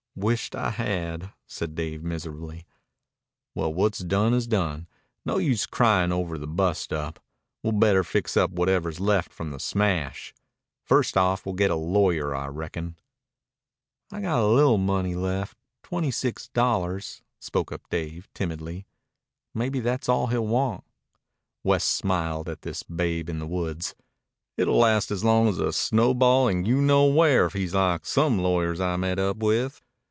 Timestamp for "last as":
24.77-25.23